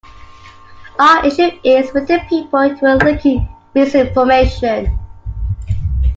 Our 0.97 1.27
issue 1.27 1.59
is 1.63 1.93
with 1.93 2.07
the 2.07 2.19
people 2.27 2.67
who 2.69 2.85
were 2.87 2.95
leaking 2.97 3.47
misinformation. 3.75 4.97